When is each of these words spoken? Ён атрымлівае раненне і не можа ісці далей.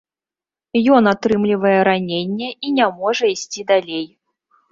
Ён 0.99 1.09
атрымлівае 1.11 1.75
раненне 1.89 2.49
і 2.69 2.73
не 2.77 2.87
можа 3.01 3.25
ісці 3.35 3.61
далей. 3.73 4.07